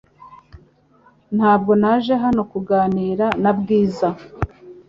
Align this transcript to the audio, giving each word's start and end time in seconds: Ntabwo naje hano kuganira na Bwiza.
Ntabwo 1.37 1.71
naje 1.81 2.13
hano 2.23 2.41
kuganira 2.51 3.25
na 3.43 3.51
Bwiza. 3.59 4.09